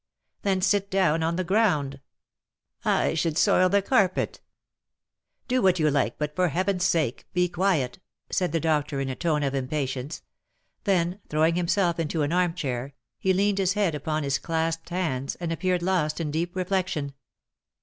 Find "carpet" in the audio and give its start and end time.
3.83-4.41